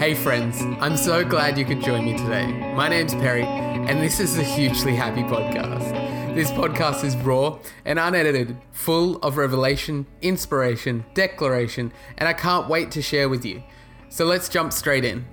[0.00, 2.46] Hey friends, I'm so glad you could join me today.
[2.74, 6.34] My name's Perry, and this is the Hugely Happy Podcast.
[6.34, 12.90] This podcast is raw and unedited, full of revelation, inspiration, declaration, and I can't wait
[12.92, 13.62] to share with you.
[14.08, 15.26] So let's jump straight in.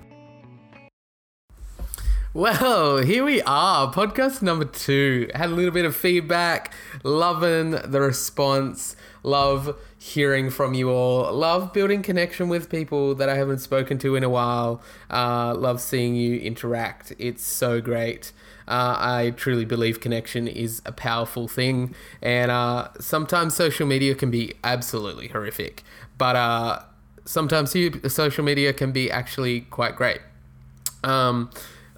[2.34, 5.30] Well, here we are, podcast number two.
[5.34, 11.72] Had a little bit of feedback, loving the response, love hearing from you all, love
[11.72, 16.14] building connection with people that I haven't spoken to in a while, uh, love seeing
[16.14, 17.12] you interact.
[17.18, 18.32] It's so great.
[18.66, 24.30] Uh, I truly believe connection is a powerful thing, and uh, sometimes social media can
[24.30, 25.82] be absolutely horrific,
[26.18, 26.80] but uh,
[27.24, 27.74] sometimes
[28.12, 30.20] social media can be actually quite great.
[31.02, 31.50] Um,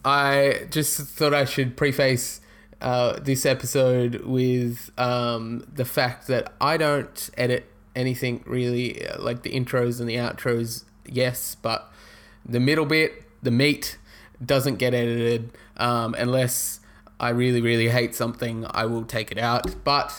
[0.05, 2.41] I just thought I should preface
[2.81, 9.43] uh, this episode with um, the fact that I don't edit anything really, uh, like
[9.43, 11.93] the intros and the outros, yes, but
[12.45, 13.99] the middle bit, the meat,
[14.45, 16.81] doesn't get edited um, unless
[17.19, 18.67] I really, really hate something.
[18.71, 20.13] I will take it out, but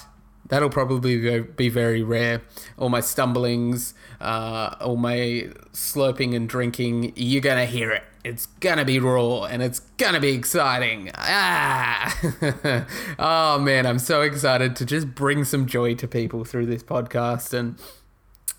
[0.47, 2.41] that'll probably be very rare.
[2.77, 8.03] All my stumblings, uh, all my slurping and drinking, you're gonna hear it.
[8.23, 11.11] It's gonna be raw and it's gonna be exciting.
[11.15, 12.85] Ah!
[13.19, 17.53] oh man, I'm so excited to just bring some joy to people through this podcast.
[17.53, 17.77] And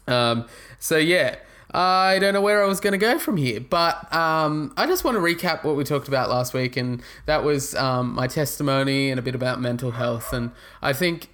[0.07, 0.47] um,
[0.79, 1.37] so, yeah.
[1.75, 5.17] I don't know where I was to go from here, but um, I just want
[5.17, 9.19] to recap what we talked about last week, and that was um, my testimony and
[9.19, 10.35] a bit about mental health.
[10.35, 10.51] And
[10.83, 11.31] I think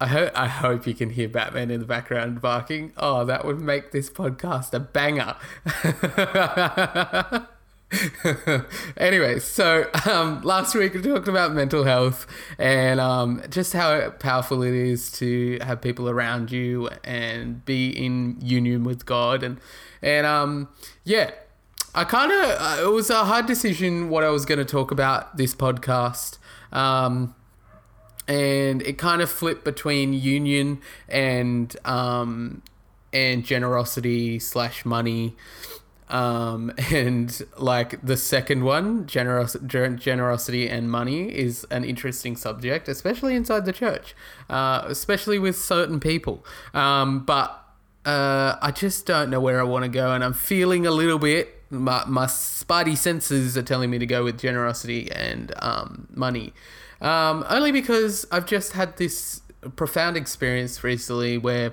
[0.00, 2.92] I hope I hope you can hear Batman in the background barking.
[2.96, 5.36] Oh, that would make this podcast a banger.
[8.96, 12.26] anyway, so um, last week we talked about mental health
[12.58, 18.38] and um, just how powerful it is to have people around you and be in
[18.40, 19.60] union with God and
[20.02, 20.68] and um,
[21.04, 21.30] yeah,
[21.94, 24.90] I kind of uh, it was a hard decision what I was going to talk
[24.90, 26.38] about this podcast.
[26.72, 27.34] Um,
[28.28, 32.62] and it kind of flipped between union and um,
[33.12, 35.36] and generosity slash money
[36.08, 39.66] um, and like the second one, generos-
[39.98, 44.14] generosity and money, is an interesting subject, especially inside the church,
[44.48, 46.44] uh, especially with certain people.
[46.74, 47.62] Um, but
[48.04, 51.18] uh, I just don't know where I want to go, and I'm feeling a little
[51.18, 51.52] bit.
[51.68, 56.52] My, my spidey senses are telling me to go with generosity and um, money,
[57.00, 59.40] um, only because I've just had this
[59.74, 61.72] profound experience recently where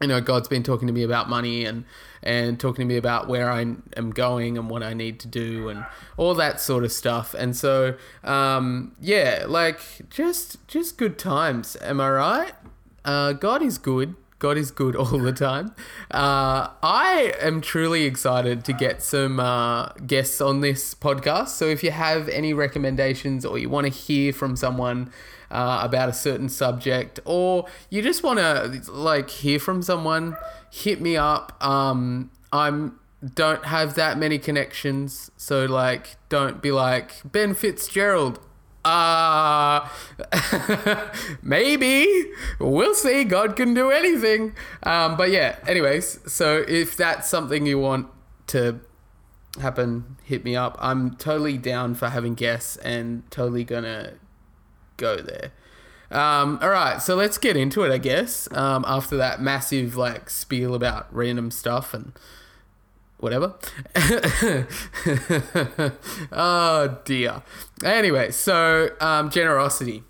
[0.00, 1.84] you know God's been talking to me about money and
[2.22, 3.60] and talking to me about where I
[3.96, 5.84] am going and what I need to do and
[6.16, 7.34] all that sort of stuff.
[7.34, 11.76] And so, um, yeah, like just just good times.
[11.82, 12.52] Am I right?
[13.04, 14.14] Uh, God is good.
[14.38, 15.74] God is good all the time.
[16.10, 21.48] Uh, I am truly excited to get some uh, guests on this podcast.
[21.48, 25.12] So if you have any recommendations or you want to hear from someone
[25.52, 30.36] uh, about a certain subject, or you just want to like hear from someone
[30.70, 31.62] hit me up.
[31.64, 32.98] Um, I'm
[33.34, 38.40] don't have that many connections, so like don't be like Ben Fitzgerald.
[38.84, 39.88] Uh
[41.42, 42.04] maybe
[42.58, 43.22] we'll see.
[43.22, 44.54] God can do anything.
[44.82, 45.56] Um, but yeah.
[45.68, 48.08] Anyways, so if that's something you want
[48.48, 48.80] to
[49.60, 50.76] happen, hit me up.
[50.80, 54.14] I'm totally down for having guests and totally gonna
[55.02, 55.52] go there.
[56.10, 58.46] Um, all right, so let's get into it, I guess.
[58.52, 62.12] Um, after that massive like spiel about random stuff and
[63.18, 63.54] whatever.
[66.32, 67.42] oh dear.
[67.84, 70.04] Anyway, so um, generosity.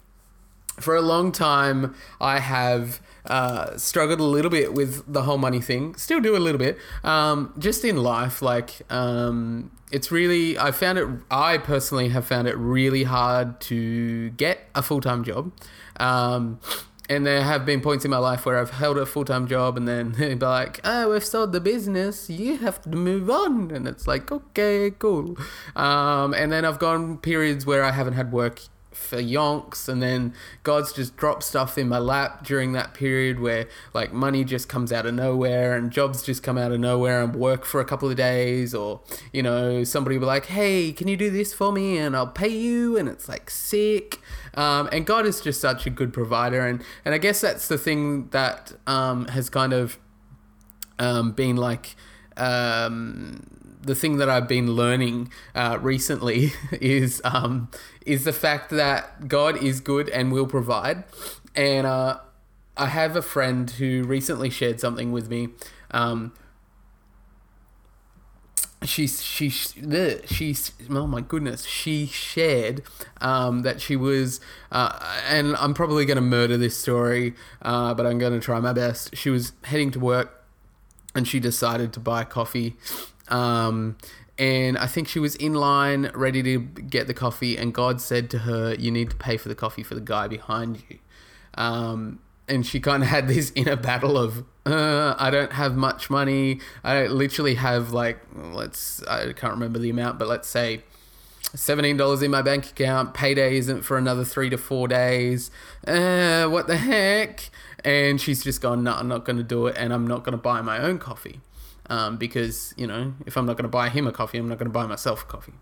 [0.81, 5.61] For a long time, I have uh, struggled a little bit with the whole money
[5.61, 5.95] thing.
[5.95, 6.79] Still do a little bit.
[7.05, 11.09] Um, just in life, like um, it's really I found it.
[11.31, 15.53] I personally have found it really hard to get a full time job.
[15.99, 16.61] Um,
[17.09, 19.77] and there have been points in my life where I've held a full time job
[19.77, 23.71] and then they'd be like, oh, we've sold the business, you have to move on.
[23.71, 25.37] And it's like, okay, cool.
[25.77, 28.61] Um, and then I've gone periods where I haven't had work
[28.95, 33.67] for yonks and then god's just dropped stuff in my lap during that period where
[33.95, 37.35] like money just comes out of nowhere and jobs just come out of nowhere and
[37.35, 39.01] work for a couple of days or
[39.33, 42.27] you know somebody will be like hey can you do this for me and i'll
[42.27, 42.97] pay you?
[42.97, 44.21] And it's like sick.
[44.55, 47.79] Um, and god is just such a good provider and and i guess that's the
[47.79, 49.99] thing that um, has kind of
[50.99, 51.97] um, been like
[52.37, 57.71] um, the thing that I've been learning uh, recently is um,
[58.07, 61.05] is the fact that God is good and will provide.
[61.55, 62.21] And uh,
[62.77, 65.49] I have a friend who recently shared something with me.
[65.91, 66.33] Um,
[68.85, 70.57] she she she
[70.91, 72.83] oh my goodness she shared
[73.21, 74.41] um, that she was
[74.73, 74.99] uh,
[75.29, 78.73] and I'm probably going to murder this story uh, but I'm going to try my
[78.73, 80.45] best she was heading to work
[81.15, 82.77] and she decided to buy coffee
[83.33, 83.97] um,
[84.39, 88.31] and I think she was in line ready to get the coffee and God said
[88.31, 90.99] to her you need to pay for the coffee for the guy behind you
[91.55, 96.09] um, and she kind of had this inner battle of uh, I don't have much
[96.09, 96.61] money.
[96.85, 100.83] I literally have like let's I can't remember the amount, but let's say
[101.55, 103.13] seventeen dollars in my bank account.
[103.13, 105.51] Payday isn't for another three to four days.
[105.87, 107.51] Uh, what the heck?
[107.85, 108.85] And she's just gone.
[108.85, 110.99] No, I'm not going to do it, and I'm not going to buy my own
[111.01, 111.41] coffee
[111.93, 114.59] um, because you know if I'm not going to buy him a coffee, I'm not
[114.59, 115.53] going to buy myself a coffee.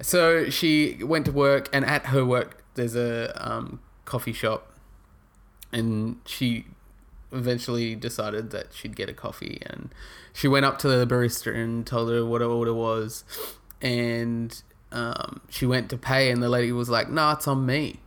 [0.00, 4.72] So she went to work, and at her work, there's a um, coffee shop,
[5.70, 6.64] and she
[7.30, 9.90] eventually decided that she'd get a coffee and
[10.32, 13.22] she went up to the barista and told her what her order was.
[13.82, 18.00] And um, she went to pay and the lady was like nah it's on me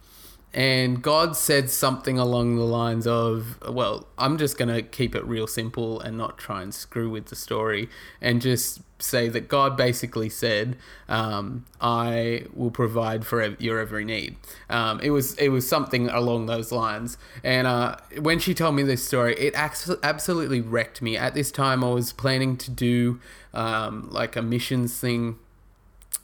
[0.54, 5.26] and God said something along the lines of, well, I'm just going to keep it
[5.26, 7.88] real simple and not try and screw with the story
[8.20, 10.78] and just say that God basically said,
[11.08, 14.36] um, I will provide for your every need.
[14.70, 17.18] Um, it was it was something along those lines.
[17.44, 21.16] And uh, when she told me this story, it absolutely wrecked me.
[21.16, 23.22] At this time, I was planning to do
[23.54, 25.40] um, like a missions thing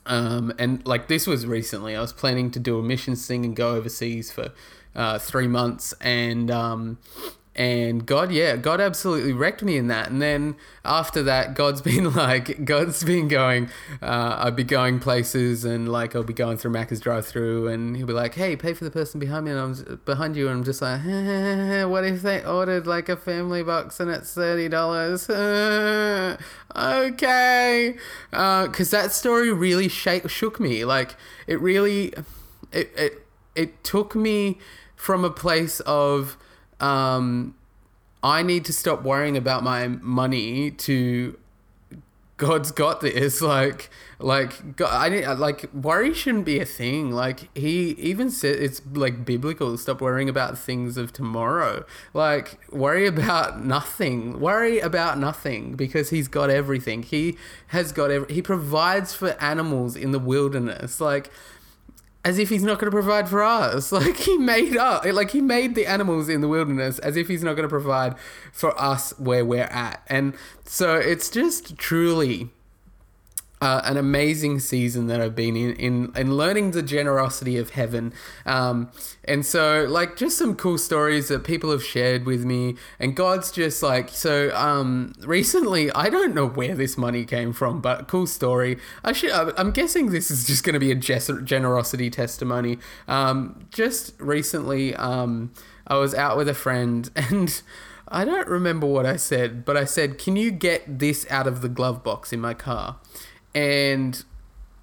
[0.08, 3.56] um, and like this was recently, I was planning to do a missions thing and
[3.56, 4.52] go overseas for
[4.96, 6.98] uh, three months, and um,
[7.58, 10.10] and God, yeah, God absolutely wrecked me in that.
[10.10, 10.56] And then
[10.86, 13.70] after that, God's been like, God's been going,
[14.02, 18.06] uh, I'd be going places and like I'll be going through Macca's drive-through, and he'll
[18.06, 20.64] be like, "Hey, pay for the person behind me," and I'm behind you, and I'm
[20.64, 21.02] just like,
[21.90, 25.30] "What if they ordered like a family box and it's thirty dollars?"
[26.76, 27.96] okay,
[28.30, 30.86] because uh, that story really shake, shook me.
[30.86, 31.16] Like
[31.48, 32.14] it really,
[32.72, 33.26] it it
[33.56, 34.60] it took me
[34.96, 36.38] from a place of
[36.80, 37.56] um,
[38.24, 41.38] I need to stop worrying about my money to
[42.38, 43.42] God's got this.
[43.48, 43.90] Like,
[44.20, 47.12] like God, I need, like worry shouldn't be a thing.
[47.12, 49.78] Like he even said it's like biblical.
[49.78, 51.86] Stop worrying about things of tomorrow.
[52.14, 54.40] Like worry about nothing.
[54.40, 57.04] Worry about nothing because he's got everything.
[57.04, 57.38] He
[57.68, 58.34] has got every.
[58.34, 61.00] He provides for animals in the wilderness.
[61.00, 61.32] Like
[62.26, 63.92] as if he's not going to provide for us.
[63.98, 67.44] Like he made up, like he made the animals in the wilderness as if he's
[67.44, 68.16] not going to provide
[68.52, 70.02] for us where we're at.
[70.08, 70.36] And
[70.66, 72.50] so it's just truly
[73.60, 78.14] uh, an amazing season that I've been in, in, in learning the generosity of heaven.
[78.46, 78.92] Um,
[79.24, 82.76] and so, like, just some cool stories that people have shared with me.
[83.00, 87.82] And God's just like, so um, recently, I don't know where this money came from,
[87.82, 88.78] but cool story.
[89.04, 92.78] I should, I'm guessing this is just going to be a generosity testimony.
[93.08, 95.52] Um, just recently, um,
[95.88, 97.62] I was out with a friend and.
[98.10, 101.60] I don't remember what I said, but I said, Can you get this out of
[101.60, 103.00] the glove box in my car?
[103.58, 104.24] And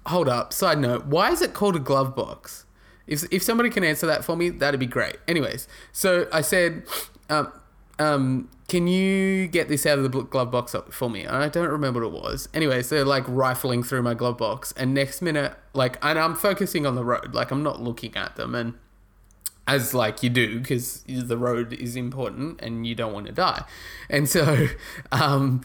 [0.05, 2.65] hold up, side note, why is it called a glove box?
[3.07, 5.15] If, if somebody can answer that for me, that'd be great.
[5.29, 6.83] Anyways, so I said,
[7.29, 7.53] um,
[7.99, 11.25] um, can you get this out of the glove box for me?
[11.25, 12.49] I don't remember what it was.
[12.53, 16.85] Anyways, they're like rifling through my glove box, and next minute, like, and I'm focusing
[16.85, 18.73] on the road, like I'm not looking at them, and
[19.67, 23.63] as like you do because the road is important and you don't want to die,
[24.09, 24.67] and so,
[25.13, 25.61] um,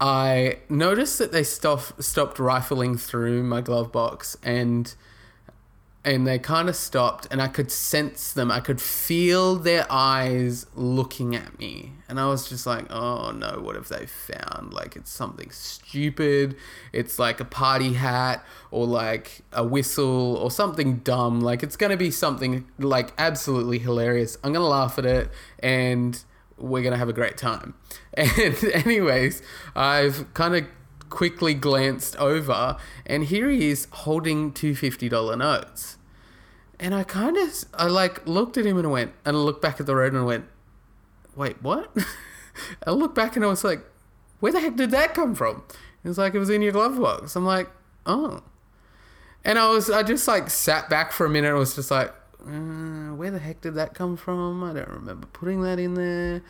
[0.00, 4.94] I noticed that they stopped stopped rifling through my glove box and
[6.02, 8.50] and they kind of stopped and I could sense them.
[8.50, 11.92] I could feel their eyes looking at me.
[12.08, 14.72] And I was just like, "Oh no, what have they found?
[14.72, 16.56] Like it's something stupid.
[16.94, 21.42] It's like a party hat or like a whistle or something dumb.
[21.42, 24.38] Like it's going to be something like absolutely hilarious.
[24.42, 26.24] I'm going to laugh at it and
[26.60, 27.74] we're gonna have a great time.
[28.16, 29.42] And anyways,
[29.74, 30.66] I've kind of
[31.08, 32.76] quickly glanced over,
[33.06, 35.96] and here he is holding two fifty dollar notes.
[36.78, 39.80] And I kind of, I like looked at him and went, and I looked back
[39.80, 40.46] at the road and went,
[41.36, 41.94] wait, what?
[42.86, 43.84] I looked back and I was like,
[44.40, 45.62] where the heck did that come from?
[46.02, 47.36] It was like it was in your glove box.
[47.36, 47.68] I'm like,
[48.06, 48.42] oh.
[49.44, 51.48] And I was, I just like sat back for a minute.
[51.48, 52.14] and was just like,
[52.46, 52.50] uh,
[53.20, 54.64] where the heck did that come from?
[54.64, 56.40] I don't remember putting that in there.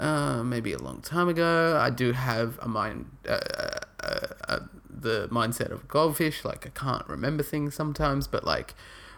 [0.00, 1.78] Uh, maybe a long time ago.
[1.78, 3.40] I do have a mind, uh,
[4.02, 6.42] uh, uh, the mindset of a goldfish.
[6.42, 8.72] Like I can't remember things sometimes, but like,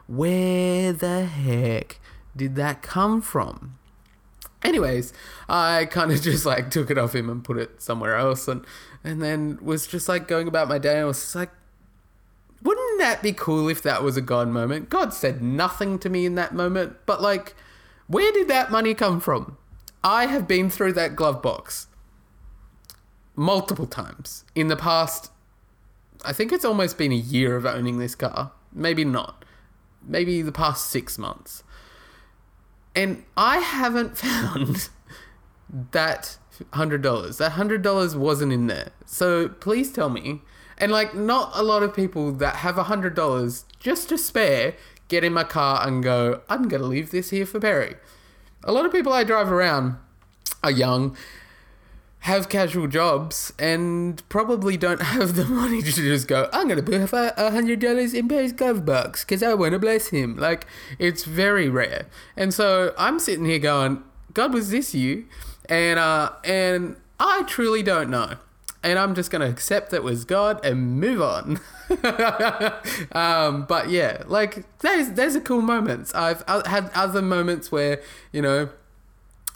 [0.08, 2.00] where the heck
[2.36, 3.78] did that come from?
[4.64, 5.12] Anyways,
[5.48, 8.66] I kind of just like took it off him and put it somewhere else, and
[9.04, 10.98] and then was just like going about my day.
[10.98, 11.50] I was like,
[12.66, 14.90] wouldn't that be cool if that was a God moment?
[14.90, 17.54] God said nothing to me in that moment, but like,
[18.08, 19.56] where did that money come from?
[20.02, 21.86] I have been through that glove box
[23.36, 25.30] multiple times in the past.
[26.24, 28.52] I think it's almost been a year of owning this car.
[28.72, 29.44] Maybe not.
[30.02, 31.62] Maybe the past six months.
[32.94, 34.88] And I haven't found
[35.92, 36.38] that
[36.72, 37.38] hundred dollars.
[37.38, 38.90] That hundred dollars wasn't in there.
[39.04, 40.42] So please tell me.
[40.78, 44.74] And like, not a lot of people that have a hundred dollars just to spare
[45.08, 47.96] get in my car and go, I'm gonna leave this here for Perry.
[48.64, 49.96] A lot of people I drive around
[50.62, 51.16] are young,
[52.20, 57.12] have casual jobs, and probably don't have the money to just go, I'm gonna put
[57.12, 60.36] a hundred dollars in Perry's glove box because I want to bless him.
[60.36, 60.66] Like,
[60.98, 62.06] it's very rare.
[62.36, 64.02] And so I'm sitting here going,
[64.34, 65.26] God, was this you?
[65.68, 68.36] And uh, and I truly don't know.
[68.86, 71.58] And I'm just gonna accept that was God and move on.
[73.10, 76.14] um, but yeah, like there's there's a cool moments.
[76.14, 78.00] I've had other moments where
[78.30, 78.68] you know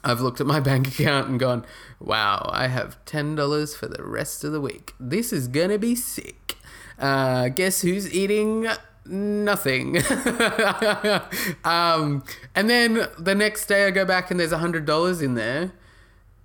[0.02, 1.64] I've looked at my bank account and gone,
[2.00, 4.94] wow, I have ten dollars for the rest of the week.
[4.98, 6.56] This is gonna be sick.
[6.98, 8.66] Uh, guess who's eating
[9.06, 9.98] nothing.
[11.64, 12.24] um,
[12.56, 15.70] and then the next day I go back and there's a hundred dollars in there.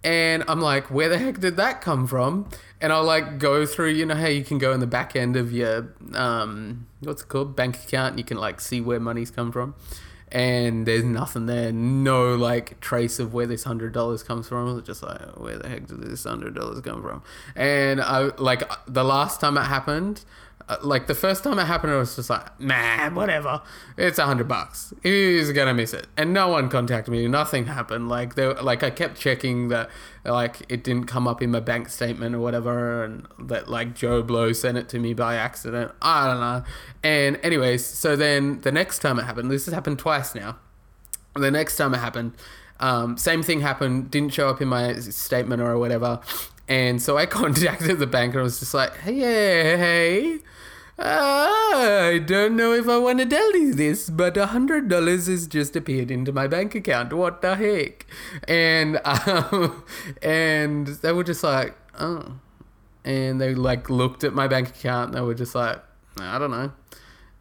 [0.05, 2.47] And I'm like, where the heck did that come from?
[2.79, 5.35] And I'll like go through, you know how you can go in the back end
[5.35, 7.55] of your um what's it called?
[7.55, 9.73] Bank account you can like see where money's come from.
[10.31, 14.83] And there's nothing there, no like trace of where this hundred dollars comes from.
[14.83, 17.23] Just like, where the heck did this hundred dollars come from?
[17.55, 20.23] And I like the last time it happened,
[20.67, 23.61] uh, like the first time it happened, I was just like, man, whatever.
[23.97, 24.93] It's a hundred bucks.
[25.03, 26.07] Who's gonna miss it?
[26.17, 27.27] And no one contacted me.
[27.27, 28.09] Nothing happened.
[28.09, 29.89] Like they, like I kept checking that,
[30.23, 34.23] like it didn't come up in my bank statement or whatever, and that like Joe
[34.23, 35.91] Blow sent it to me by accident.
[36.01, 36.63] I don't know.
[37.03, 40.57] And anyways, so then the next time it happened, this has happened twice now.
[41.35, 42.33] The next time it happened,
[42.79, 44.09] um, same thing happened.
[44.09, 46.21] Didn't show up in my statement or whatever.
[46.67, 49.19] And so I contacted the bank and I was just like, hey,
[49.77, 50.39] hey,
[50.97, 55.45] I don't know if I want to tell you this, but a hundred dollars has
[55.45, 57.11] just appeared into my bank account.
[57.11, 58.05] What the heck?
[58.47, 59.83] And um,
[60.21, 62.39] and they were just like, oh,
[63.03, 65.83] and they like looked at my bank account and they were just like,
[66.17, 66.71] I don't know.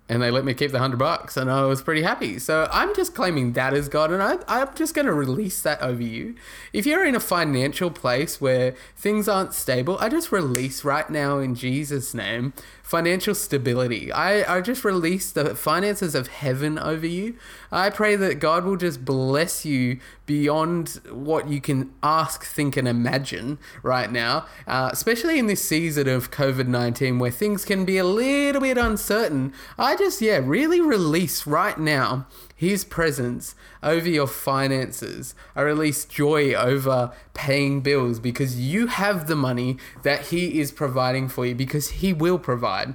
[0.06, 2.38] And they let me keep the hundred bucks, and I was pretty happy.
[2.38, 5.80] So I'm just claiming that as God, and I, I'm just going to release that
[5.80, 6.34] over you.
[6.74, 11.38] If you're in a financial place where things aren't stable, I just release right now
[11.38, 12.52] in Jesus' name
[12.84, 14.12] financial stability.
[14.12, 17.34] I, I just release the finances of heaven over you.
[17.72, 22.86] I pray that God will just bless you beyond what you can ask, think, and
[22.86, 27.96] imagine right now, uh, especially in this season of COVID 19 where things can be
[27.96, 29.54] a little bit uncertain.
[29.78, 32.26] I just, yeah, really release right now
[32.56, 35.34] his presence over your finances.
[35.56, 41.28] I release joy over paying bills because you have the money that He is providing
[41.28, 42.94] for you because He will provide.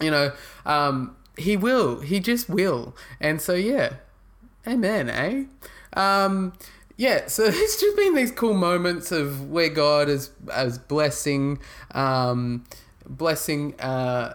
[0.00, 0.32] You know,
[0.66, 2.00] um, He will.
[2.00, 2.94] He just will.
[3.20, 3.94] And so, yeah.
[4.66, 5.44] Amen, eh?
[5.94, 6.52] Um,
[6.96, 11.58] yeah, so it's just been these cool moments of where God is as blessing,
[11.92, 12.64] um,
[13.06, 14.34] blessing uh,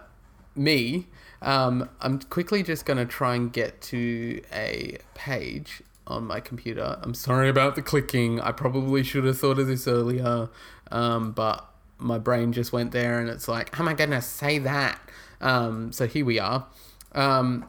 [0.56, 1.06] me
[1.42, 6.98] um, I'm quickly just going to try and get to a page on my computer.
[7.02, 8.40] I'm sorry about the clicking.
[8.40, 10.48] I probably should have thought of this earlier,
[10.90, 11.66] um, but
[11.98, 15.00] my brain just went there and it's like, how am I going to say that?
[15.40, 16.66] Um, so here we are.
[17.12, 17.66] Um,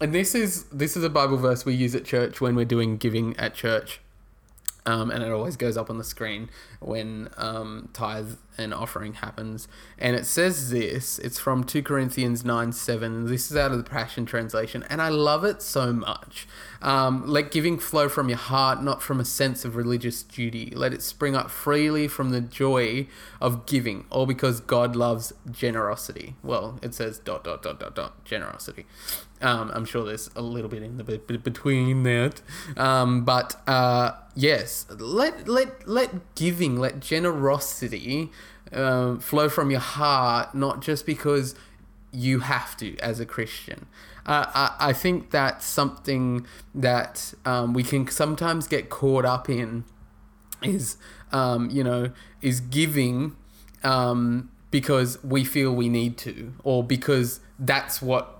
[0.00, 2.96] and this is this is a Bible verse we use at church when we're doing
[2.96, 4.00] giving at church.
[4.86, 6.48] Um, and it always goes up on the screen
[6.80, 9.68] when um, tithe and offering happens.
[9.98, 13.26] And it says this it's from 2 Corinthians 9 7.
[13.26, 14.84] This is out of the Passion Translation.
[14.88, 16.46] And I love it so much.
[16.82, 20.72] Um, let giving flow from your heart, not from a sense of religious duty.
[20.74, 23.06] Let it spring up freely from the joy
[23.40, 26.36] of giving, all because God loves generosity.
[26.42, 28.86] Well, it says dot, dot, dot, dot, dot, generosity.
[29.42, 32.42] Um, I'm sure there's a little bit in the bit between that.
[32.76, 38.30] Um, but uh, yes, let, let, let giving, let generosity
[38.72, 41.54] um, flow from your heart, not just because
[42.12, 43.86] you have to as a Christian.
[44.26, 49.84] Uh, I, I think that's something that um, we can sometimes get caught up in
[50.62, 50.96] is,
[51.32, 52.10] um, you know,
[52.42, 53.36] is giving
[53.82, 58.38] um, because we feel we need to, or because that's what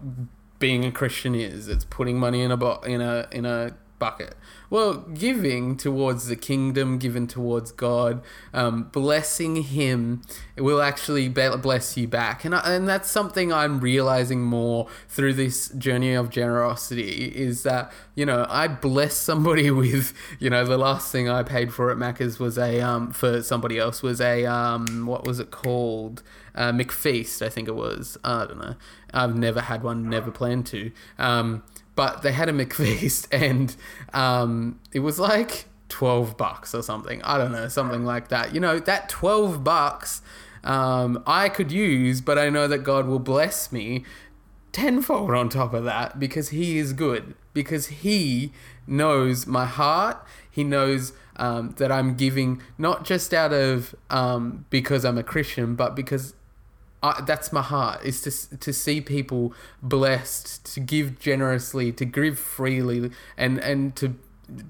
[0.61, 1.67] being a Christian is.
[1.67, 4.35] It's putting money in a bo- in a in a bucket.
[4.69, 10.23] Well, giving towards the kingdom, given towards God, um, blessing Him
[10.57, 15.69] will actually bless you back, and I, and that's something I'm realizing more through this
[15.69, 17.27] journey of generosity.
[17.35, 21.73] Is that you know I bless somebody with you know the last thing I paid
[21.73, 25.51] for at Macca's was a um for somebody else was a um what was it
[25.51, 26.23] called
[26.55, 28.75] uh, McFeast I think it was I don't know
[29.13, 31.63] I've never had one never planned to um
[32.01, 33.77] but they had a McFeast and
[34.15, 37.21] um, it was like 12 bucks or something.
[37.21, 38.55] I don't know, something like that.
[38.55, 40.23] You know, that 12 bucks
[40.65, 44.07] um, I could use, but I know that God will bless me
[44.73, 48.51] tenfold on top of that because He is good, because He
[48.87, 50.25] knows my heart.
[50.51, 55.75] He knows um, that I'm giving not just out of um, because I'm a Christian,
[55.75, 56.33] but because
[57.03, 62.39] I, that's my heart is to to see people blessed, to give generously, to give
[62.39, 64.17] freely, and and to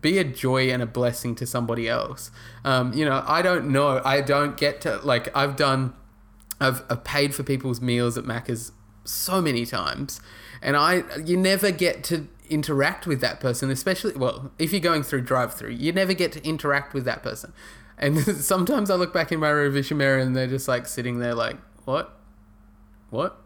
[0.00, 2.30] be a joy and a blessing to somebody else.
[2.64, 4.00] Um, you know, I don't know.
[4.04, 5.94] I don't get to like I've done.
[6.60, 8.72] I've, I've paid for people's meals at Macca's
[9.04, 10.20] so many times,
[10.62, 15.02] and I you never get to interact with that person, especially well if you're going
[15.02, 17.52] through drive-through, you never get to interact with that person.
[17.98, 21.34] And sometimes I look back in my revision mirror and they're just like sitting there
[21.34, 22.19] like, what?
[23.10, 23.36] What?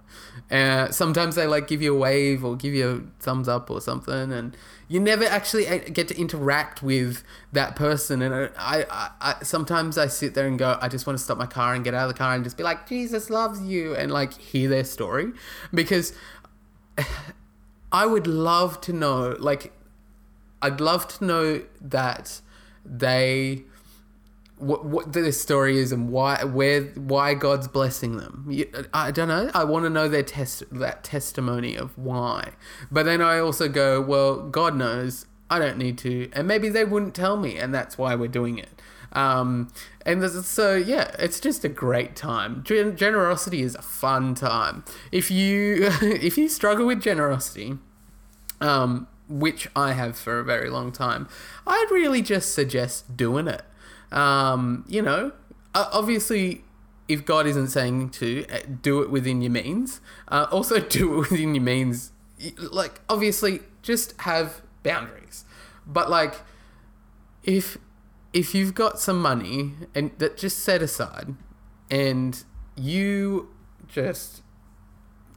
[0.50, 3.80] Uh, sometimes they like give you a wave or give you a thumbs up or
[3.80, 4.56] something, and
[4.88, 8.22] you never actually uh, get to interact with that person.
[8.22, 11.38] And I, I, I, sometimes I sit there and go, I just want to stop
[11.38, 13.94] my car and get out of the car and just be like, Jesus loves you,
[13.94, 15.32] and like hear their story,
[15.72, 16.12] because
[17.92, 19.72] I would love to know, like,
[20.60, 22.40] I'd love to know that
[22.84, 23.64] they
[24.58, 28.50] what what their story is and why where why God's blessing them.
[28.92, 29.50] I don't know.
[29.54, 32.50] I want to know their test that testimony of why.
[32.90, 35.26] But then I also go, well, God knows.
[35.50, 38.58] I don't need to, and maybe they wouldn't tell me, and that's why we're doing
[38.58, 38.80] it.
[39.12, 39.68] Um,
[40.04, 42.62] and so yeah, it's just a great time.
[42.64, 44.84] Gen- generosity is a fun time.
[45.12, 47.78] If you if you struggle with generosity,
[48.60, 51.28] um, which I have for a very long time,
[51.66, 53.62] I'd really just suggest doing it.
[54.14, 55.32] Um, you know,
[55.74, 56.64] obviously,
[57.08, 61.30] if God isn't saying to uh, do it within your means, uh, also do it
[61.30, 62.12] within your means.
[62.58, 65.44] Like, obviously, just have boundaries.
[65.86, 66.34] But like,
[67.42, 67.76] if
[68.32, 71.34] if you've got some money and that just set aside,
[71.90, 72.42] and
[72.76, 73.50] you
[73.88, 74.42] just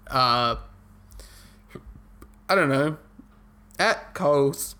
[0.09, 0.55] uh,
[2.47, 2.97] I don't know,
[3.79, 4.75] at Coles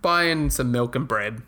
[0.00, 1.42] buying some milk and bread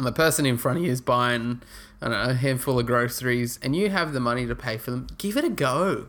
[0.00, 1.60] and the person in front of you is buying
[2.00, 5.36] know, a handful of groceries and you have the money to pay for them, give
[5.36, 6.06] it a go.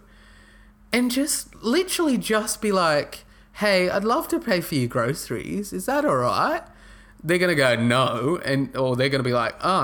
[0.93, 3.25] And just literally just be like,
[3.55, 5.73] hey, I'd love to pay for your groceries.
[5.73, 6.61] Is that all right?
[7.21, 8.39] They're going to go, no.
[8.45, 9.75] And, or they're going to be like, oh,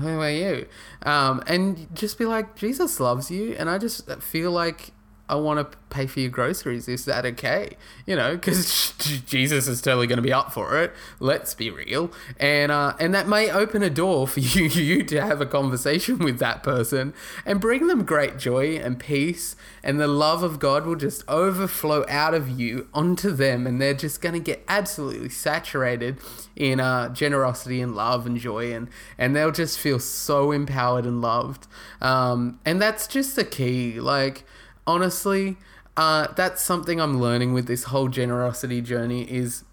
[0.00, 0.66] who are you?
[1.02, 3.56] Um, and just be like, Jesus loves you.
[3.58, 4.93] And I just feel like
[5.26, 6.86] I want to pay for your groceries.
[6.86, 7.76] Is that okay?
[8.04, 8.92] You know, because
[9.26, 10.92] Jesus is totally going to be up for it.
[11.18, 15.20] Let's be real, and uh, and that may open a door for you you to
[15.22, 17.14] have a conversation with that person
[17.46, 22.04] and bring them great joy and peace, and the love of God will just overflow
[22.08, 26.18] out of you onto them, and they're just going to get absolutely saturated
[26.54, 31.22] in uh, generosity and love and joy, and and they'll just feel so empowered and
[31.22, 31.66] loved.
[32.02, 34.44] Um, and that's just the key, like
[34.86, 35.56] honestly,
[35.96, 39.64] uh, that's something I'm learning with this whole generosity journey is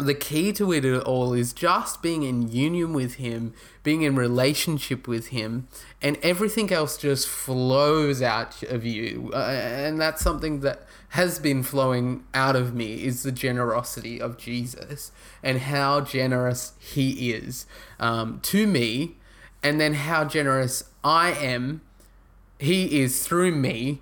[0.00, 5.06] the key to it all is just being in union with him, being in relationship
[5.06, 5.68] with him,
[6.00, 9.30] and everything else just flows out of you.
[9.34, 14.38] Uh, and that's something that has been flowing out of me is the generosity of
[14.38, 15.12] Jesus
[15.42, 17.66] and how generous he is
[17.98, 19.16] um, to me,
[19.62, 21.82] and then how generous I am.
[22.58, 24.00] He is through me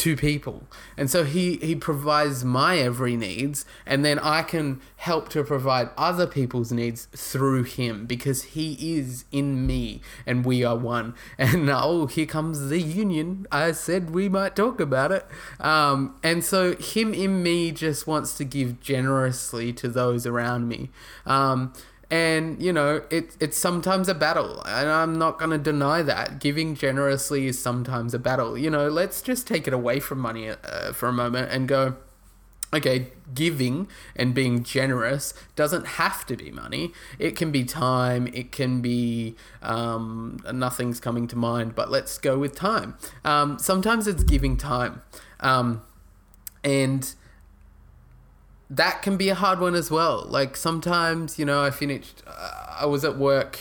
[0.00, 0.62] to people.
[0.96, 5.90] And so he, he provides my every needs, and then I can help to provide
[5.96, 11.14] other people's needs through him because he is in me and we are one.
[11.38, 13.46] And oh, here comes the union.
[13.50, 15.26] I said we might talk about it.
[15.58, 20.90] Um, and so him in me just wants to give generously to those around me.
[21.26, 21.72] Um,
[22.10, 26.40] and you know it, it's sometimes a battle and i'm not going to deny that.
[26.40, 28.58] Giving generously is sometimes a battle.
[28.58, 31.96] You know let's just take it away from money uh, for a moment and go
[32.72, 36.92] okay giving and being generous doesn't have to be money.
[37.18, 38.28] It can be time.
[38.32, 42.96] It can be um, nothing's coming to mind but let's go with time.
[43.24, 45.02] Um, sometimes it's giving time.
[45.40, 45.82] Um,
[46.62, 47.14] and
[48.70, 50.24] that can be a hard one as well.
[50.26, 53.58] Like sometimes, you know, I finished, uh, I was at work,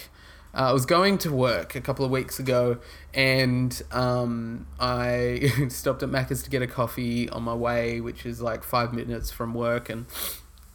[0.54, 2.78] uh, I was going to work a couple of weeks ago,
[3.14, 8.40] and um, I stopped at Macca's to get a coffee on my way, which is
[8.40, 10.06] like five minutes from work, and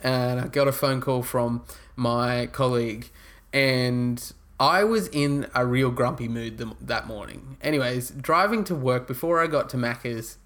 [0.03, 1.65] and I got a phone call from
[1.97, 3.09] my colleague,
[3.53, 7.57] and I was in a real grumpy mood th- that morning.
[7.63, 10.39] Anyways, driving to work before I got to Macca's,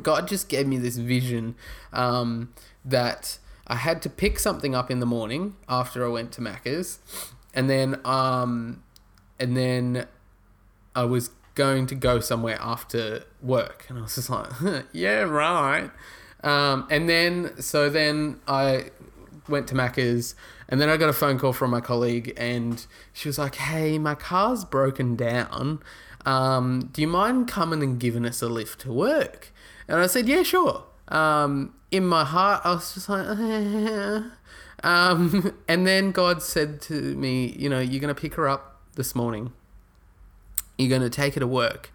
[0.00, 1.54] God just gave me this vision
[1.92, 2.52] um,
[2.84, 6.98] that I had to pick something up in the morning after I went to Macca's,
[7.52, 8.82] and then um,
[9.38, 10.06] and then
[10.94, 14.50] I was going to go somewhere after work, and I was just like,
[14.92, 15.90] yeah, right.
[16.42, 18.90] Um, and then so then I
[19.48, 20.34] went to Macca's,
[20.68, 23.98] and then I got a phone call from my colleague, and she was like, "Hey,
[23.98, 25.80] my car's broken down.
[26.24, 29.52] Um, do you mind coming and giving us a lift to work?"
[29.88, 33.26] And I said, "Yeah, sure." Um, in my heart, I was just like,
[34.84, 39.14] um, and then God said to me, "You know, you're gonna pick her up this
[39.14, 39.52] morning.
[40.76, 41.90] You're gonna take her to work."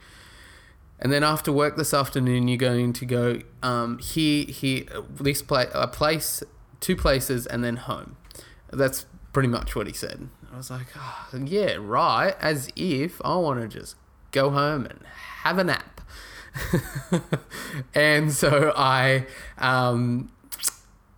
[0.99, 5.67] And then after work this afternoon, you're going to go um, here, here, this place,
[5.73, 6.43] a place,
[6.79, 8.15] two places, and then home.
[8.71, 10.29] That's pretty much what he said.
[10.51, 12.35] I was like, oh, yeah, right.
[12.39, 13.97] As if I want to just
[14.31, 14.99] go home and
[15.43, 15.92] have a nap.
[17.95, 19.25] and so I,
[19.57, 20.31] um,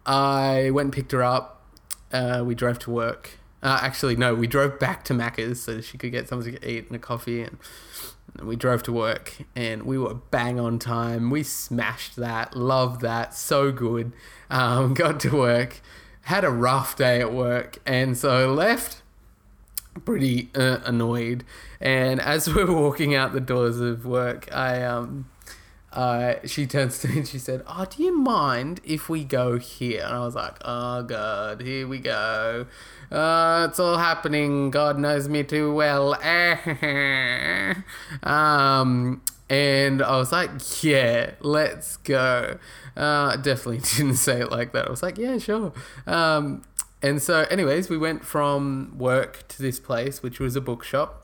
[0.05, 1.63] I went and picked her up.
[2.11, 3.31] Uh, we drove to work.
[3.61, 6.87] Uh, actually, no, we drove back to Macca's so she could get something to eat
[6.87, 7.57] and a coffee and
[8.43, 11.29] we drove to work and we were bang on time.
[11.29, 14.11] We smashed that, loved that, so good.
[14.49, 15.81] Um, got to work,
[16.21, 19.01] had a rough day at work, and so left
[20.03, 21.43] pretty uh, annoyed.
[21.79, 25.29] And as we are walking out the doors of work, I um,
[25.93, 29.57] uh, she turns to me and she said, "Oh, do you mind if we go
[29.57, 32.67] here?" And I was like, "Oh God, here we go."
[33.11, 34.71] Uh, it's all happening.
[34.71, 36.15] God knows me too well.
[38.23, 42.57] um, and I was like, yeah, let's go.
[42.97, 44.87] Uh, definitely didn't say it like that.
[44.87, 45.71] I was like, yeah, sure.
[46.07, 46.63] Um,
[47.05, 51.21] and so, anyways, we went from work to this place, which was a bookshop.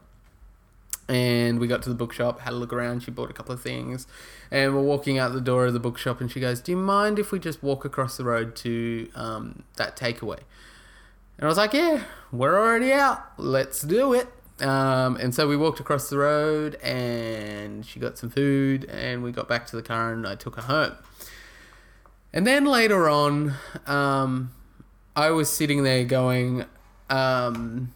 [1.07, 3.01] And we got to the bookshop, had a look around.
[3.03, 4.07] She bought a couple of things.
[4.49, 7.19] And we're walking out the door of the bookshop, and she goes, Do you mind
[7.19, 10.39] if we just walk across the road to um, that takeaway?
[11.41, 13.19] And I was like, yeah, we're already out.
[13.37, 14.27] Let's do it.
[14.61, 19.31] Um, and so we walked across the road and she got some food and we
[19.31, 20.97] got back to the car and I took her home.
[22.31, 23.55] And then later on,
[23.87, 24.51] um,
[25.15, 26.65] I was sitting there going,
[27.09, 27.93] um,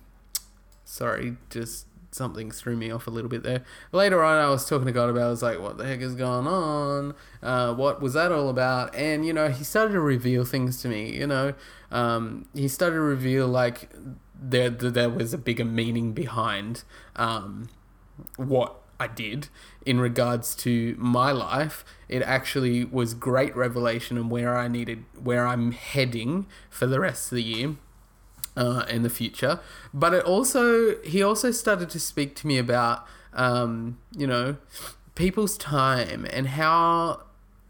[0.84, 3.64] sorry, just something threw me off a little bit there.
[3.92, 6.16] Later on, I was talking to God about, I was like, what the heck is
[6.16, 7.14] going on?
[7.44, 8.96] Uh, what was that all about?
[8.96, 11.54] And, you know, he started to reveal things to me, you know.
[11.92, 13.90] Um, he started to reveal, like,
[14.40, 16.84] there, there was a bigger meaning behind
[17.16, 17.70] um,
[18.38, 19.50] what I did
[19.86, 21.84] in regards to my life.
[22.08, 27.32] It actually was great revelation and where I needed, where I'm heading for the rest
[27.32, 27.76] of the year
[28.56, 29.60] uh, in the future.
[29.94, 34.58] But it also he also started to speak to me about um, you know
[35.16, 37.24] people's time and how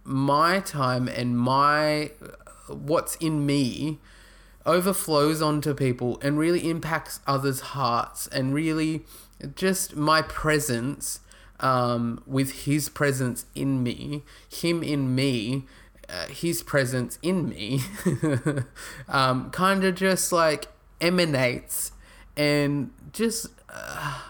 [0.03, 2.11] my time and my
[2.67, 3.99] what's in me
[4.65, 9.03] overflows onto people and really impacts others' hearts and really
[9.55, 11.19] just my presence
[11.59, 15.65] um, with his presence in me, him in me,
[16.09, 17.81] uh, his presence in me,
[19.07, 20.67] um, kind of just like
[20.99, 21.91] emanates
[22.37, 24.21] and just uh,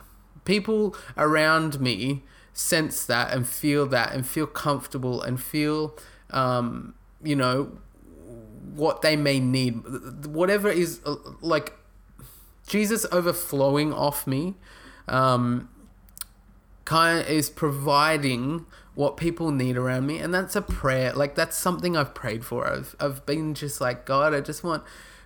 [0.44, 5.98] people around me sense that and feel that and feel comfortable and feel
[6.30, 7.78] um, you know
[8.74, 10.26] what they may need.
[10.26, 11.02] Whatever is
[11.42, 11.74] like
[12.68, 14.56] jesus overflowing off me
[15.08, 15.70] um,
[16.84, 21.14] kind of is providing what people need around me and that's a prayer.
[21.14, 22.68] Like that's something i've prayed for.
[22.68, 24.84] I've, I've been just like god i just want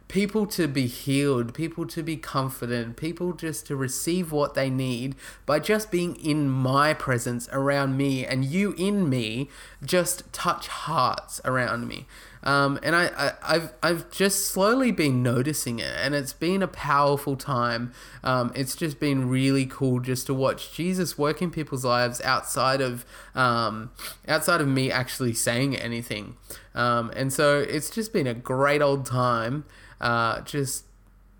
[0.09, 5.15] people to be healed, people to be comforted, people just to receive what they need
[5.45, 9.47] by just being in my presence around me and you in me
[9.85, 12.05] just touch hearts around me.
[12.43, 16.67] Um, and I, I, have I've just slowly been noticing it, and it's been a
[16.67, 17.91] powerful time.
[18.23, 22.79] Um, it's just been really cool just to watch Jesus work in people's lives outside
[22.79, 23.91] of um,
[24.27, 26.37] outside of me actually saying anything.
[26.73, 29.65] Um, and so it's just been a great old time
[30.01, 30.85] uh, just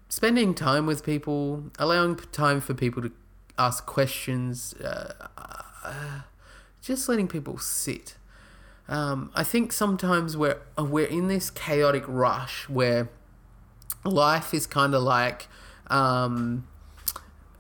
[0.10, 3.12] spending time with people, allowing time for people to
[3.58, 5.14] ask questions, uh,
[5.84, 6.22] uh,
[6.82, 8.16] just letting people sit.
[8.90, 13.10] Um, I think sometimes we're we're in this chaotic rush where
[14.04, 15.48] life is kind of like
[15.88, 16.68] um,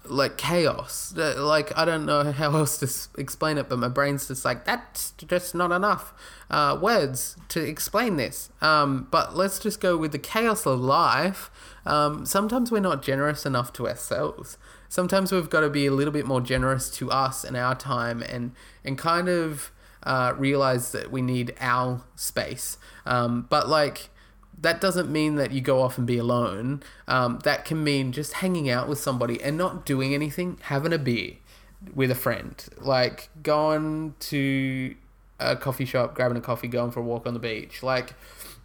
[0.06, 1.14] like chaos.
[1.16, 5.12] Like I don't know how else to explain it, but my brain's just like that's
[5.12, 6.14] just not enough
[6.50, 8.50] uh, words to explain this.
[8.60, 11.52] Um, but let's just go with the chaos of life.
[11.86, 14.58] Um, sometimes we're not generous enough to ourselves.
[14.88, 18.24] Sometimes we've got to be a little bit more generous to us and our time,
[18.24, 19.72] and and kind of
[20.04, 22.78] uh, realize that we need our space.
[23.06, 24.10] Um, but like
[24.62, 26.84] that doesn't mean that you go off and be alone.
[27.08, 30.98] Um, that can mean just hanging out with somebody and not doing anything, having a
[30.98, 31.34] beer
[31.96, 34.96] with a friend, like going to
[35.40, 37.82] a coffee shop, grabbing a coffee, going for a walk on the beach.
[37.82, 38.16] Like,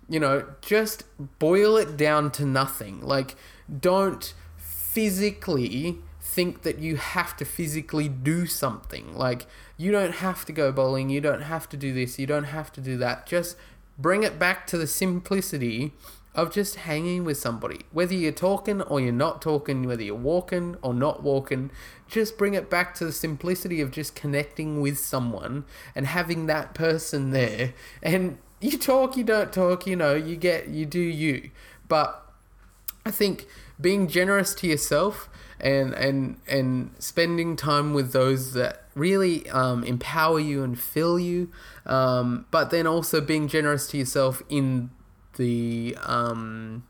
[0.09, 1.05] you know, just
[1.39, 3.01] boil it down to nothing.
[3.01, 3.37] Like,
[3.81, 9.15] don't physically think that you have to physically do something.
[9.15, 12.45] Like, you don't have to go bowling, you don't have to do this, you don't
[12.45, 13.27] have to do that.
[13.27, 13.57] Just
[13.99, 15.93] bring it back to the simplicity
[16.35, 17.83] of just hanging with somebody.
[17.93, 21.71] Whether you're talking or you're not talking, whether you're walking or not walking,
[22.09, 26.75] just bring it back to the simplicity of just connecting with someone and having that
[26.75, 27.75] person there.
[28.03, 31.51] And you talk, you don't talk, you know, you get, you do you.
[31.87, 32.21] But
[33.05, 33.47] I think
[33.79, 35.29] being generous to yourself
[35.61, 41.51] and and and spending time with those that really um, empower you and fill you,
[41.87, 44.91] um, but then also being generous to yourself in
[45.37, 46.85] the um,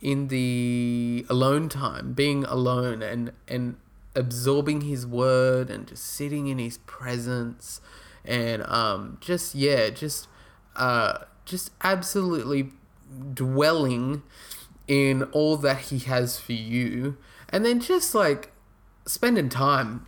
[0.00, 3.76] in the alone time, being alone and and
[4.14, 7.80] absorbing His word and just sitting in His presence,
[8.24, 10.28] and um, just yeah, just
[10.76, 12.70] uh, just absolutely
[13.34, 14.22] dwelling
[14.88, 17.16] in all that He has for you.
[17.48, 18.52] And then just like
[19.06, 20.06] spending time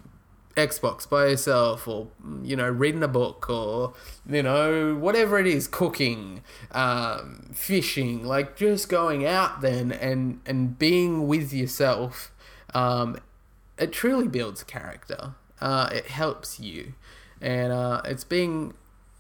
[0.57, 2.09] Xbox by yourself or
[2.45, 3.93] you know reading a book or
[4.25, 10.79] you know whatever it is cooking um, fishing like just going out then and and
[10.79, 12.31] being with yourself
[12.73, 13.17] um,
[13.79, 15.35] it truly builds character.
[15.61, 16.95] Uh, it helps you.
[17.41, 18.75] And uh, it's being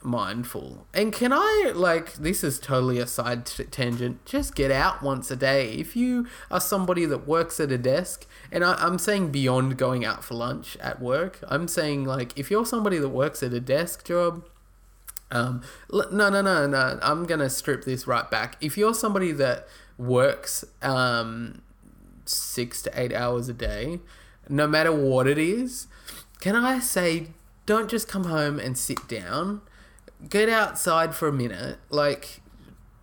[0.05, 0.87] mindful.
[0.93, 5.31] And can I, like, this is totally a side t- tangent, just get out once
[5.31, 5.73] a day.
[5.73, 10.05] If you are somebody that works at a desk, and I, I'm saying beyond going
[10.05, 13.61] out for lunch at work, I'm saying, like, if you're somebody that works at a
[13.61, 14.45] desk job,
[15.31, 18.57] um, no, no, no, no, I'm going to strip this right back.
[18.61, 21.63] If you're somebody that works um,
[22.25, 24.01] six to eight hours a day,
[24.49, 25.87] no matter what it is,
[26.41, 27.29] can I say,
[27.67, 29.63] don't just come home and sit down
[30.29, 32.41] get outside for a minute, like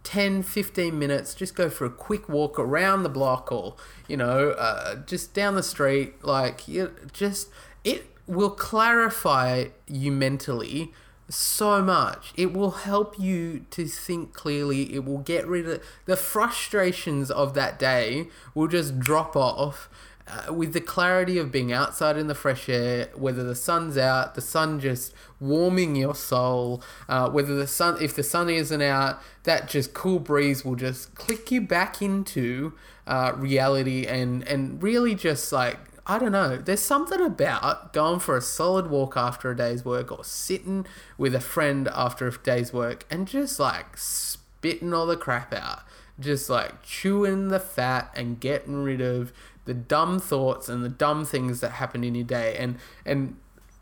[0.03, 3.75] 10, 15 minutes, just go for a quick walk around the block or,
[4.07, 6.23] you know, uh, just down the street.
[6.23, 7.49] Like, you just,
[7.83, 10.91] it will clarify you mentally
[11.29, 12.33] so much.
[12.35, 14.93] It will help you to think clearly.
[14.93, 19.89] It will get rid of the frustrations of that day, will just drop off
[20.31, 24.35] uh, with the clarity of being outside in the fresh air, whether the sun's out,
[24.35, 29.21] the sun just warming your soul, uh, whether the sun, if the sun isn't out,
[29.43, 32.73] that just cool breeze will just click you back into
[33.07, 36.57] uh, reality and and really just like I don't know.
[36.57, 40.85] There's something about going for a solid walk after a day's work or sitting
[41.17, 45.83] with a friend after a day's work and just like spitting all the crap out.
[46.19, 49.31] Just like chewing the fat and getting rid of
[49.65, 52.55] the dumb thoughts and the dumb things that happen in your day.
[52.57, 53.37] And and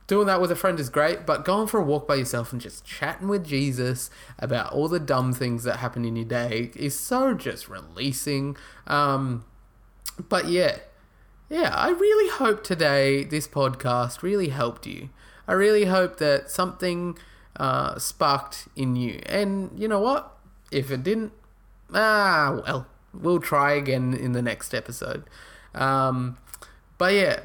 [0.10, 2.60] doing that with a friend is great but going for a walk by yourself and
[2.60, 7.00] just chatting with jesus about all the dumb things that happen in your day is
[7.00, 8.58] so just releasing.
[8.88, 9.46] Um
[10.28, 10.80] but yeah
[11.50, 15.10] yeah i really hope today this podcast really helped you.
[15.48, 17.18] I really hope that something
[17.56, 19.20] uh, sparked in you.
[19.26, 20.38] And you know what?
[20.72, 21.34] If it didn't
[21.94, 25.24] ah well we'll try again in the next episode
[25.76, 26.38] um,
[26.98, 27.42] but yeah,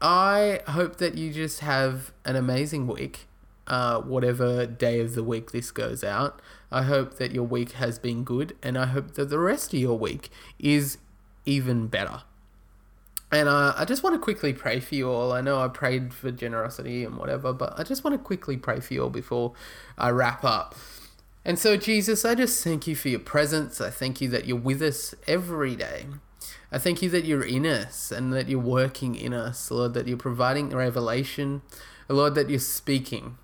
[0.00, 3.26] I hope that you just have an amazing week,
[3.66, 6.40] uh, whatever day of the week this goes out.
[6.70, 9.80] I hope that your week has been good, and I hope that the rest of
[9.80, 10.98] your week is
[11.44, 12.22] even better.
[13.30, 15.32] And uh, I just want to quickly pray for you all.
[15.32, 18.80] I know I prayed for generosity and whatever, but I just want to quickly pray
[18.80, 19.52] for you all before
[19.98, 20.74] I wrap up.
[21.44, 23.80] And so, Jesus, I just thank you for your presence.
[23.80, 26.06] I thank you that you're with us every day.
[26.70, 30.06] I thank you that you're in us and that you're working in us, Lord, that
[30.06, 31.62] you're providing revelation,
[32.08, 33.38] Lord, that you're speaking.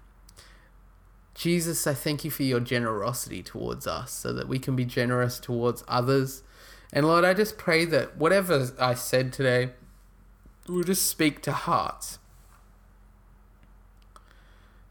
[1.35, 5.41] Jesus, I thank you for your generosity towards us so that we can be generous
[5.41, 6.43] towards others.
[6.93, 9.71] And Lord, I just pray that whatever I said today
[10.69, 12.19] will just speak to hearts.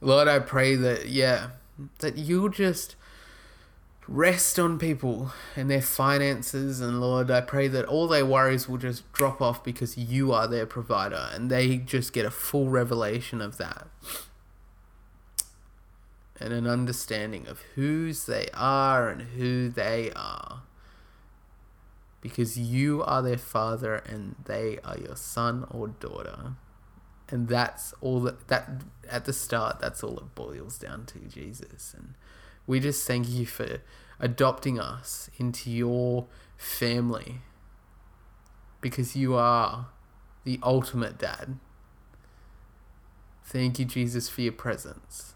[0.02, 1.52] Lord, I pray that, yeah,
[2.00, 2.96] that you'll just
[4.08, 6.82] rest on people and their finances.
[6.82, 10.48] And Lord, I pray that all their worries will just drop off because you are
[10.48, 13.88] their provider and they just get a full revelation of that
[16.40, 20.64] and an understanding of whose they are and who they are.
[22.20, 26.54] Because you are their father and they are your son or daughter.
[27.30, 28.70] And that's all that, that
[29.10, 31.94] at the start, that's all it boils down to, Jesus.
[31.98, 32.16] And
[32.68, 33.82] we just thank you for
[34.20, 37.42] adopting us into your family
[38.82, 39.88] because you are
[40.44, 41.58] the ultimate dad.
[43.46, 45.34] Thank you, Jesus, for your presence.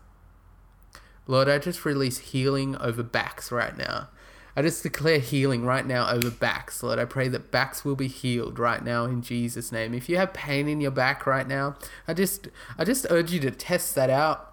[1.28, 4.10] Lord, I just release healing over backs right now.
[4.56, 6.98] I just declare healing right now over backs, Lord.
[6.98, 9.94] I pray that backs will be healed right now in Jesus' name.
[9.94, 11.76] If you have pain in your back right now,
[12.08, 14.47] I just I just urge you to test that out.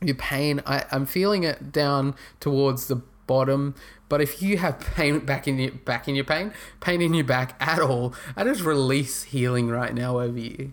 [0.00, 3.74] Your pain, I, I'm feeling it down towards the bottom.
[4.08, 7.24] But if you have pain back in your back in your pain, pain in your
[7.24, 10.72] back at all, I just release healing right now over you.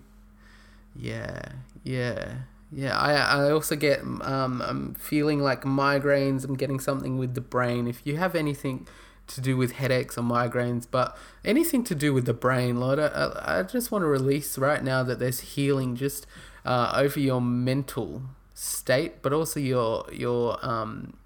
[0.96, 1.42] Yeah,
[1.84, 2.36] yeah.
[2.76, 6.44] Yeah, I, I also get um, I'm feeling like migraines.
[6.44, 7.88] I'm getting something with the brain.
[7.88, 8.88] If you have anything
[9.28, 13.60] to do with headaches or migraines, but anything to do with the brain, Lord, I,
[13.60, 16.26] I just want to release right now that there's healing just
[16.66, 18.24] uh, over your mental
[18.54, 21.18] state, but also your your um,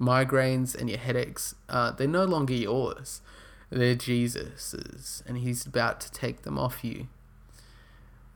[0.00, 1.54] migraines and your headaches.
[1.68, 3.20] Uh, they're no longer yours;
[3.70, 7.08] they're Jesus's, and He's about to take them off you.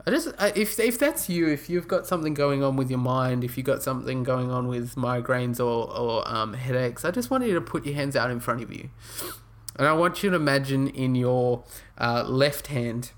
[0.07, 3.43] I just if if that's you, if you've got something going on with your mind,
[3.43, 7.47] if you've got something going on with migraines or or um, headaches, I just want
[7.47, 8.91] you to put your hands out in front of you,
[9.77, 11.65] and I want you to imagine in your
[11.97, 13.13] uh, left hand,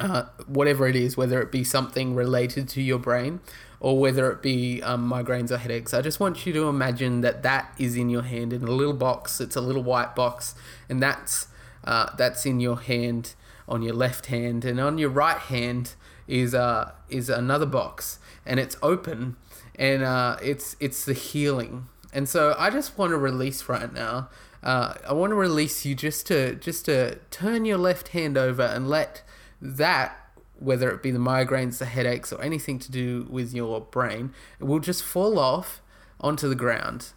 [0.00, 3.40] uh, whatever it is, whether it be something related to your brain
[3.80, 5.92] or whether it be um, migraines or headaches.
[5.92, 8.94] I just want you to imagine that that is in your hand in a little
[8.94, 9.40] box.
[9.40, 10.54] It's a little white box,
[10.88, 11.48] and that's
[11.84, 13.34] uh, that's in your hand
[13.68, 15.94] on your left hand, and on your right hand
[16.26, 19.36] is uh is another box, and it's open,
[19.74, 21.86] and uh, it's it's the healing.
[22.12, 24.30] And so I just want to release right now.
[24.62, 28.62] Uh, I want to release you just to just to turn your left hand over
[28.62, 29.22] and let
[29.60, 30.25] that
[30.58, 34.64] whether it be the migraines, the headaches, or anything to do with your brain, it
[34.64, 35.82] will just fall off
[36.20, 37.12] onto the ground.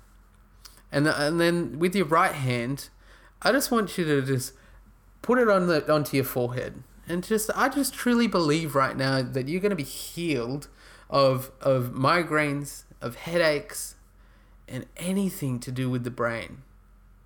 [0.92, 2.90] And, the, and then with your right hand,
[3.42, 4.54] I just want you to just
[5.22, 9.22] put it on the onto your forehead and just I just truly believe right now
[9.22, 10.68] that you're going to be healed
[11.10, 13.96] of of migraines, of headaches,
[14.68, 16.62] and anything to do with the brain.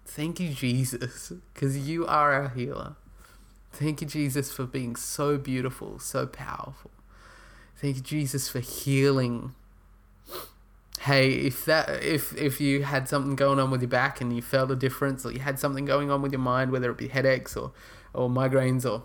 [0.06, 2.95] Thank you Jesus cuz you are our healer.
[3.73, 6.91] Thank you Jesus for being so beautiful, so powerful.
[7.75, 9.55] Thank you Jesus for healing
[11.03, 14.41] hey, if that if if you had something going on with your back and you
[14.41, 17.07] felt a difference, or you had something going on with your mind, whether it be
[17.07, 17.71] headaches or
[18.13, 19.03] or migraines or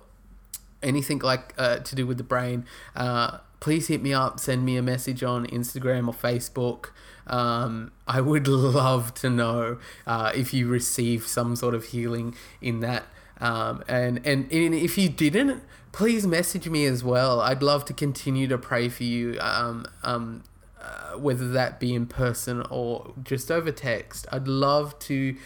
[0.83, 4.39] anything like uh, to do with the brain, uh, please hit me up.
[4.39, 6.91] Send me a message on Instagram or Facebook.
[7.27, 12.81] Um, I would love to know uh, if you received some sort of healing in
[12.81, 13.07] that.
[13.41, 17.41] Um, and, and and if you didn't, please message me as well.
[17.41, 19.39] I'd love to continue to pray for you.
[19.41, 20.43] Um, um,
[20.81, 24.27] uh, whether that be in person or just over text.
[24.31, 25.37] I'd love to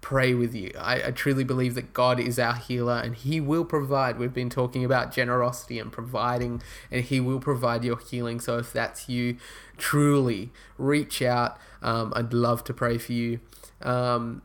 [0.00, 0.72] pray with you.
[0.78, 4.18] I, I, truly believe that God is our healer and He will provide.
[4.18, 8.40] We've been talking about generosity and providing, and He will provide your healing.
[8.40, 9.36] So if that's you,
[9.76, 11.58] truly reach out.
[11.82, 13.40] Um, I'd love to pray for you.
[13.82, 14.42] Um,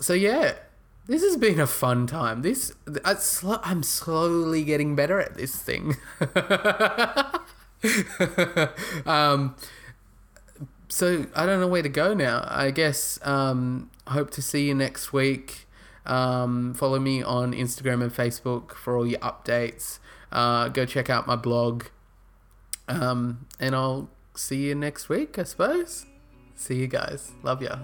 [0.00, 0.54] so, yeah.
[1.06, 2.42] This has been a fun time.
[2.42, 2.72] This
[3.04, 5.96] I'm slowly getting better at this thing.
[9.06, 9.54] um,
[10.88, 12.46] so I don't know where to go now.
[12.48, 15.66] I guess um, hope to see you next week.
[16.06, 19.98] Um, follow me on Instagram and Facebook for all your updates.
[20.32, 21.84] Uh, go check out my blog.
[22.88, 26.06] Um, and I'll see you next week, I suppose.
[26.54, 27.32] See you guys.
[27.42, 27.76] Love ya.